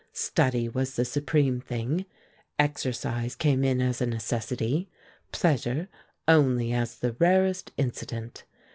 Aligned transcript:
Study 0.13 0.67
was 0.67 0.95
the 0.95 1.05
supreme 1.05 1.61
thing; 1.61 2.07
exercise 2.57 3.35
came 3.35 3.63
in 3.63 3.79
as 3.79 4.01
a 4.01 4.07
necessity, 4.07 4.89
pleasure 5.31 5.89
only 6.27 6.73
as 6.73 6.95
the 6.97 7.13
rarest 7.19 7.71
incident. 7.77 8.43